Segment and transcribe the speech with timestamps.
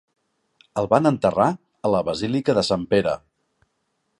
[0.81, 1.47] El van enterrar
[1.89, 3.15] a la basílica de Sant Pere.